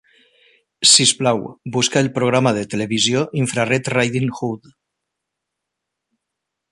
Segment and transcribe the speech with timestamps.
[0.91, 1.43] Sisplau,
[1.75, 2.97] busca el programa de TV
[3.43, 4.73] Infrared Riding Hood.